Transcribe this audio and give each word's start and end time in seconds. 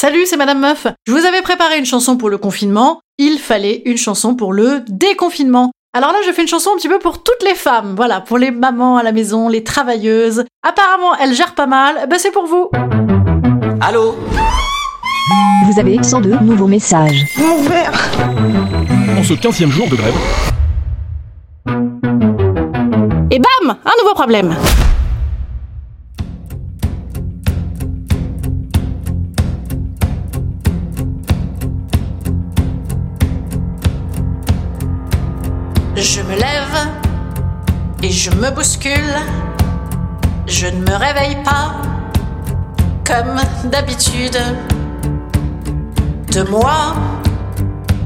Salut, 0.00 0.24
c'est 0.24 0.38
Madame 0.38 0.60
Meuf. 0.60 0.86
Je 1.06 1.12
vous 1.12 1.26
avais 1.26 1.42
préparé 1.42 1.78
une 1.78 1.84
chanson 1.84 2.16
pour 2.16 2.30
le 2.30 2.38
confinement. 2.38 3.02
Il 3.18 3.38
fallait 3.38 3.82
une 3.84 3.98
chanson 3.98 4.34
pour 4.34 4.54
le 4.54 4.80
déconfinement. 4.88 5.72
Alors 5.92 6.10
là, 6.10 6.20
je 6.26 6.32
fais 6.32 6.40
une 6.40 6.48
chanson 6.48 6.70
un 6.72 6.78
petit 6.78 6.88
peu 6.88 6.98
pour 6.98 7.22
toutes 7.22 7.42
les 7.44 7.54
femmes. 7.54 7.92
Voilà, 7.96 8.22
pour 8.22 8.38
les 8.38 8.50
mamans 8.50 8.96
à 8.96 9.02
la 9.02 9.12
maison, 9.12 9.50
les 9.50 9.62
travailleuses. 9.62 10.46
Apparemment, 10.66 11.14
elles 11.16 11.34
gèrent 11.34 11.54
pas 11.54 11.66
mal. 11.66 12.06
Ben, 12.08 12.18
c'est 12.18 12.30
pour 12.30 12.46
vous. 12.46 12.70
Allô 13.82 14.16
Vous 15.66 15.78
avez 15.78 16.02
102 16.02 16.38
nouveaux 16.38 16.66
messages. 16.66 17.26
Mon 17.36 17.60
verre 17.60 17.92
En 19.18 19.22
ce 19.22 19.34
15 19.34 19.66
jour 19.66 19.86
de 19.86 19.96
grève. 19.96 20.16
Et 23.30 23.38
bam 23.38 23.76
Un 23.84 24.02
nouveau 24.02 24.14
problème. 24.14 24.56
Je 36.00 36.22
me 36.22 36.34
lève 36.34 36.88
et 38.02 38.10
je 38.10 38.30
me 38.30 38.50
bouscule. 38.50 39.14
Je 40.46 40.66
ne 40.66 40.80
me 40.80 40.96
réveille 40.96 41.36
pas 41.44 41.74
comme 43.04 43.38
d'habitude. 43.70 44.38
De 46.32 46.42
moi, 46.44 46.94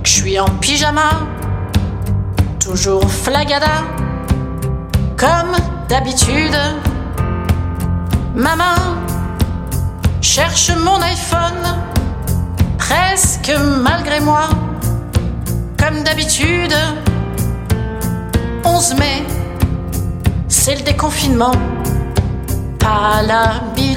je 0.03 0.11
suis 0.11 0.41
en 0.41 0.47
pyjama, 0.61 1.11
toujours 2.59 3.09
flagada, 3.09 3.85
comme 5.17 5.55
d'habitude. 5.89 6.59
Maman 8.35 8.75
cherche 10.21 10.73
mon 10.85 11.01
iPhone, 11.01 11.65
presque 12.77 13.53
malgré 13.85 14.19
moi, 14.19 14.49
comme 15.79 16.03
d'habitude. 16.03 16.75
11 18.75 18.95
mai, 18.97 19.23
c'est 20.49 20.75
le 20.75 20.83
déconfinement, 20.83 21.53
pas 22.81 23.23
l'habitude. 23.23 23.95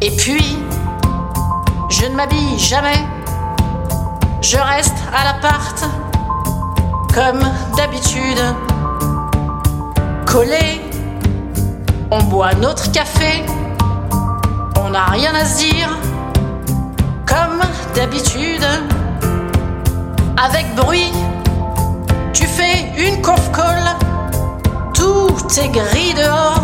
Et 0.00 0.10
puis, 0.16 0.58
je 1.88 2.06
ne 2.06 2.16
m'habille 2.16 2.58
jamais, 2.58 3.06
je 4.42 4.56
reste 4.56 4.96
à 5.14 5.26
l'appart, 5.26 5.84
comme 7.14 7.48
d'habitude. 7.76 8.42
Collé, 10.26 10.80
on 12.10 12.20
boit 12.24 12.54
notre 12.54 12.90
café, 12.90 13.44
on 14.76 14.90
n'a 14.90 15.04
rien 15.04 15.32
à 15.36 15.44
se 15.44 15.58
dire, 15.58 15.96
comme 17.26 17.60
d'habitude 17.94 18.66
avec 20.36 20.74
bruit. 20.74 21.12
Tu 22.32 22.46
fais 22.46 22.92
une 22.96 23.20
conf 23.22 23.50
call, 23.52 23.96
tout 24.92 25.36
est 25.60 25.68
gris 25.68 26.14
dehors, 26.14 26.60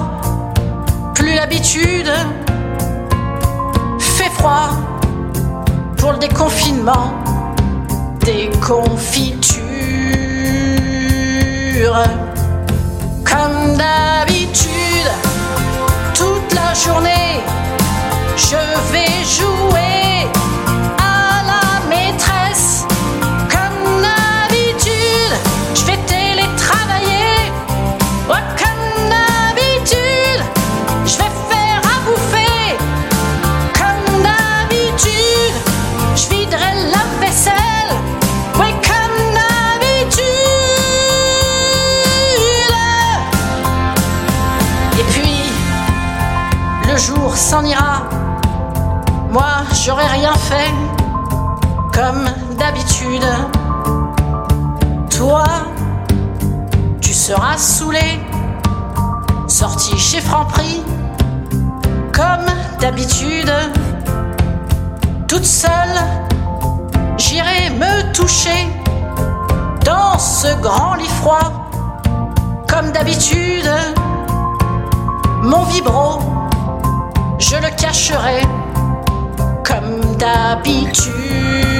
plus 1.15 1.35
l'habitude. 1.35 2.11
Fait 3.99 4.31
froid 4.31 4.71
pour 5.97 6.13
le 6.13 6.19
déconfinement, 6.19 7.13
des 8.25 8.51
confitures. 8.67 9.61
Comme 13.25 13.77
d'habitude, 13.77 15.11
toute 16.15 16.55
la 16.55 16.75
journée, 16.75 17.41
je 18.37 18.57
vais 18.93 19.25
jouer 19.25 19.90
jour 47.01 47.35
s'en 47.35 47.65
ira. 47.65 48.03
Moi, 49.31 49.53
j'aurais 49.85 50.07
rien 50.07 50.35
fait 50.35 50.73
comme 51.95 52.25
d'habitude. 52.59 53.25
Toi, 55.17 55.45
tu 57.01 57.15
seras 57.15 57.57
saoulé, 57.57 58.21
sorti 59.47 59.97
chez 59.99 60.21
Franprix, 60.21 60.83
comme 62.13 62.47
d'habitude. 62.81 63.53
Toute 65.27 65.47
seule, 65.47 66.01
j'irai 67.17 67.71
me 67.71 68.13
toucher 68.13 68.69
dans 69.85 70.19
ce 70.19 70.55
grand 70.61 70.95
lit 70.95 71.15
froid, 71.23 71.71
comme 72.69 72.91
d'habitude. 72.93 73.71
Mon 75.43 75.63
vibro, 75.65 76.21
je 77.51 77.57
le 77.57 77.71
cacherai 77.77 78.43
comme 79.65 80.17
d'habitude. 80.17 81.80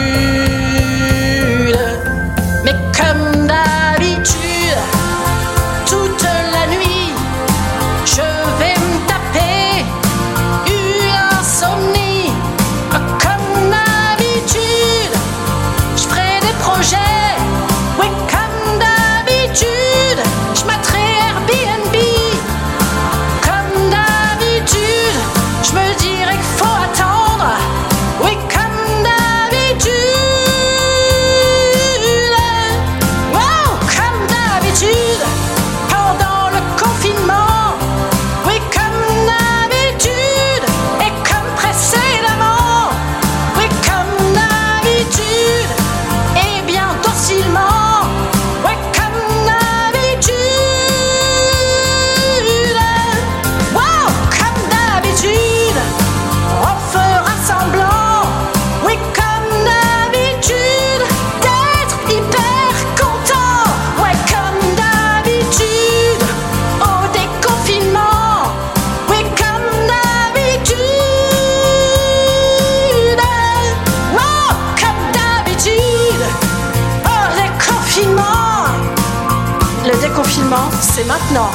C'est 80.31 81.05
maintenant. 81.07 81.51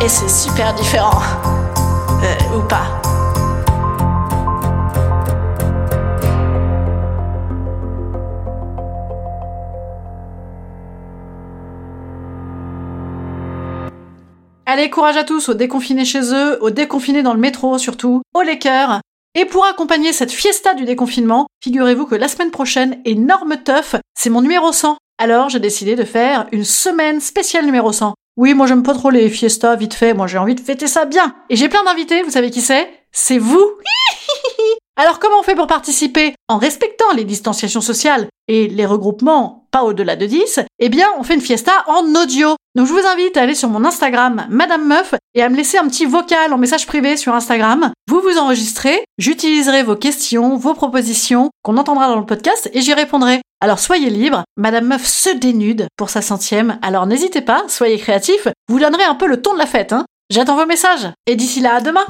Et 0.00 0.08
c'est 0.08 0.28
super 0.28 0.72
différent. 0.74 1.20
Euh, 2.22 2.56
ou 2.56 2.62
pas. 2.62 3.00
Allez, 14.64 14.90
courage 14.90 15.16
à 15.16 15.24
tous, 15.24 15.48
aux 15.48 15.54
déconfinés 15.54 16.04
chez 16.04 16.32
eux, 16.32 16.62
aux 16.62 16.70
déconfinés 16.70 17.24
dans 17.24 17.34
le 17.34 17.40
métro 17.40 17.78
surtout, 17.78 18.22
aux 18.32 18.42
Lakers. 18.42 19.00
Et 19.34 19.44
pour 19.44 19.64
accompagner 19.64 20.12
cette 20.12 20.30
fiesta 20.30 20.74
du 20.74 20.84
déconfinement, 20.84 21.48
figurez-vous 21.64 22.06
que 22.06 22.14
la 22.14 22.28
semaine 22.28 22.52
prochaine, 22.52 23.00
énorme 23.04 23.56
teuf, 23.64 23.96
c'est 24.14 24.30
mon 24.30 24.42
numéro 24.42 24.70
100. 24.70 24.98
Alors 25.20 25.48
j'ai 25.48 25.58
décidé 25.58 25.96
de 25.96 26.04
faire 26.04 26.46
une 26.52 26.64
semaine 26.64 27.20
spéciale 27.20 27.66
numéro 27.66 27.92
100. 27.92 28.14
Oui, 28.36 28.54
moi 28.54 28.68
j'aime 28.68 28.84
pas 28.84 28.94
trop 28.94 29.10
les 29.10 29.28
fiestas 29.28 29.74
vite 29.74 29.94
fait, 29.94 30.14
moi 30.14 30.28
j'ai 30.28 30.38
envie 30.38 30.54
de 30.54 30.60
fêter 30.60 30.86
ça 30.86 31.06
bien. 31.06 31.34
Et 31.50 31.56
j'ai 31.56 31.68
plein 31.68 31.82
d'invités, 31.82 32.22
vous 32.22 32.30
savez 32.30 32.50
qui 32.50 32.60
c'est? 32.60 32.88
C'est 33.10 33.38
vous 33.38 33.72
Alors 35.00 35.20
comment 35.20 35.38
on 35.38 35.44
fait 35.44 35.54
pour 35.54 35.68
participer? 35.68 36.34
En 36.48 36.58
respectant 36.58 37.12
les 37.14 37.22
distanciations 37.22 37.80
sociales 37.80 38.26
et 38.48 38.66
les 38.66 38.84
regroupements 38.84 39.68
pas 39.70 39.84
au-delà 39.84 40.16
de 40.16 40.26
10, 40.26 40.58
eh 40.80 40.88
bien 40.88 41.06
on 41.16 41.22
fait 41.22 41.36
une 41.36 41.40
fiesta 41.40 41.70
en 41.86 42.16
audio. 42.16 42.56
Donc 42.74 42.88
je 42.88 42.92
vous 42.92 43.06
invite 43.06 43.36
à 43.36 43.42
aller 43.42 43.54
sur 43.54 43.68
mon 43.68 43.84
Instagram 43.84 44.48
Madame 44.50 44.88
Meuf 44.88 45.14
et 45.36 45.42
à 45.42 45.50
me 45.50 45.56
laisser 45.56 45.78
un 45.78 45.86
petit 45.86 46.04
vocal 46.04 46.52
en 46.52 46.58
message 46.58 46.88
privé 46.88 47.16
sur 47.16 47.32
Instagram. 47.32 47.92
Vous 48.08 48.20
vous 48.20 48.38
enregistrez, 48.38 49.04
j'utiliserai 49.18 49.84
vos 49.84 49.94
questions, 49.94 50.56
vos 50.56 50.74
propositions 50.74 51.50
qu'on 51.62 51.76
entendra 51.76 52.08
dans 52.08 52.18
le 52.18 52.26
podcast 52.26 52.68
et 52.72 52.80
j'y 52.80 52.92
répondrai. 52.92 53.40
Alors 53.60 53.78
soyez 53.78 54.10
libre, 54.10 54.42
Madame 54.56 54.86
Meuf 54.86 55.06
se 55.06 55.30
dénude 55.30 55.86
pour 55.96 56.10
sa 56.10 56.22
centième, 56.22 56.80
alors 56.82 57.06
n'hésitez 57.06 57.40
pas, 57.40 57.62
soyez 57.68 57.98
créatifs, 57.98 58.48
vous 58.68 58.80
donnerez 58.80 59.04
un 59.04 59.14
peu 59.14 59.28
le 59.28 59.40
ton 59.40 59.52
de 59.52 59.58
la 59.58 59.66
fête, 59.66 59.92
hein. 59.92 60.06
J'attends 60.30 60.56
vos 60.56 60.66
messages. 60.66 61.08
Et 61.26 61.36
d'ici 61.36 61.60
là, 61.60 61.76
à 61.76 61.80
demain 61.80 62.04